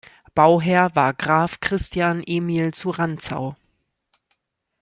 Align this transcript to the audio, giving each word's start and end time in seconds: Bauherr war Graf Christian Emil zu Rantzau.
Bauherr 0.33 0.95
war 0.95 1.13
Graf 1.13 1.59
Christian 1.59 2.23
Emil 2.25 2.73
zu 2.73 2.89
Rantzau. 2.89 3.55